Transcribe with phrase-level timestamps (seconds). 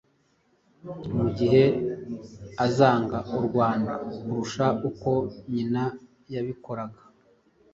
[1.15, 1.63] mu gihe
[2.65, 5.11] azanga u Rwanda kurusha uko
[5.53, 5.83] nyina
[6.33, 7.01] yabikoraga.